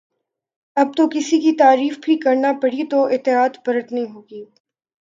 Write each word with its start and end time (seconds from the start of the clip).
اب 0.77 0.91
تو 0.97 1.07
کسی 1.09 1.39
کی 1.39 1.51
تعریف 1.57 1.97
بھی 2.03 2.15
کرنا 2.19 2.51
پڑی 2.61 2.83
تو 2.87 3.03
احتیاط 3.05 3.57
برتنی 3.65 4.05
ہو 4.05 4.21
گی 4.21 4.43